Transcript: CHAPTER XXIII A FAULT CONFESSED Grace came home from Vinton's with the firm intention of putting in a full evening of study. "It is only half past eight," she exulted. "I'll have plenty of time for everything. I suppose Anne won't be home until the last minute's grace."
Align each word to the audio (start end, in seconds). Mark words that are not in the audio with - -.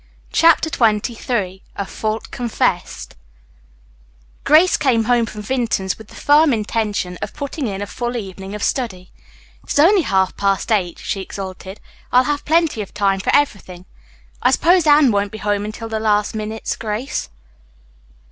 CHAPTER 0.31 0.67
XXIII 0.69 1.61
A 1.75 1.85
FAULT 1.85 2.31
CONFESSED 2.31 3.15
Grace 4.43 4.75
came 4.75 5.03
home 5.03 5.27
from 5.27 5.43
Vinton's 5.43 5.99
with 5.99 6.07
the 6.07 6.15
firm 6.15 6.51
intention 6.51 7.19
of 7.21 7.35
putting 7.35 7.67
in 7.67 7.83
a 7.83 7.85
full 7.85 8.17
evening 8.17 8.55
of 8.55 8.63
study. 8.63 9.11
"It 9.63 9.69
is 9.71 9.77
only 9.77 10.01
half 10.01 10.35
past 10.35 10.71
eight," 10.71 10.97
she 10.97 11.21
exulted. 11.21 11.79
"I'll 12.11 12.23
have 12.23 12.43
plenty 12.45 12.81
of 12.81 12.95
time 12.95 13.19
for 13.19 13.29
everything. 13.35 13.85
I 14.41 14.49
suppose 14.49 14.87
Anne 14.87 15.11
won't 15.11 15.31
be 15.31 15.37
home 15.37 15.65
until 15.65 15.87
the 15.87 15.99
last 15.99 16.33
minute's 16.33 16.75
grace." 16.75 17.29